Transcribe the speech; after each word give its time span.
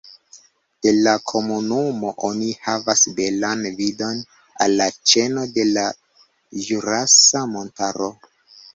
De 0.85 0.93
la 1.07 1.11
komunumo 1.31 2.13
oni 2.29 2.49
havas 2.63 3.05
belan 3.21 3.63
vidon 3.83 4.25
al 4.67 4.77
la 4.83 4.91
ĉeno 5.13 5.47
de 5.61 5.71
la 5.77 5.87
Ĵurasa 6.67 7.49
Montaro. 7.57 8.15